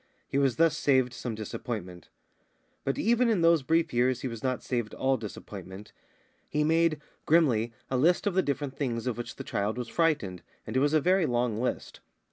He 0.27 0.39
was 0.39 0.55
thus 0.55 0.75
saved 0.75 1.13
some 1.13 1.35
disappointment. 1.35 2.09
But 2.83 2.97
even 2.97 3.29
in 3.29 3.41
those 3.41 3.61
brief 3.61 3.93
years 3.93 4.21
he 4.21 4.27
was 4.27 4.41
not 4.41 4.63
saved 4.63 4.95
all 4.95 5.15
disappointment. 5.15 5.91
He 6.49 6.63
made, 6.63 6.99
grimly, 7.27 7.71
a 7.91 7.97
list 7.97 8.25
of 8.25 8.33
the 8.33 8.41
different 8.41 8.75
things 8.75 9.05
of 9.05 9.15
which 9.15 9.35
the 9.35 9.43
child 9.43 9.77
was 9.77 9.89
frightened, 9.89 10.41
and 10.65 10.75
it 10.75 10.79
was 10.79 10.95
a 10.95 11.01
very 11.01 11.27
long 11.27 11.61
list. 11.61 11.99